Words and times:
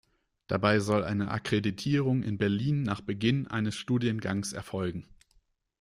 Dabei 0.47 0.79
soll 0.79 1.03
eine 1.03 1.29
Akkreditierung 1.29 2.23
in 2.23 2.39
Berlin 2.39 2.81
nach 2.81 3.01
Beginn 3.01 3.45
eines 3.47 3.75
Studiengangs 3.75 4.51
erfolgen. 4.51 5.07